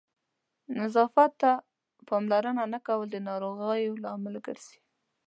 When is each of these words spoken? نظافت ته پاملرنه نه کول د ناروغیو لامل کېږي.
نظافت 0.79 1.31
ته 1.41 1.51
پاملرنه 2.07 2.63
نه 2.73 2.79
کول 2.87 3.07
د 3.11 3.15
ناروغیو 3.27 3.99
لامل 4.03 4.35
کېږي. 4.45 4.77